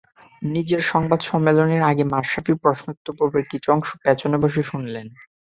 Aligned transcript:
নিজের 0.47 0.81
সংবাদ 0.91 1.19
সম্মেলনের 1.21 1.81
আগে 1.83 2.03
মাশরাফির 2.13 2.57
প্রশ্নোত্তরপর্বের 2.63 3.45
কিছু 3.51 3.67
অংশ 3.71 3.89
পেছনে 4.03 4.37
বসে 4.43 4.61
শুনলেন। 4.63 5.07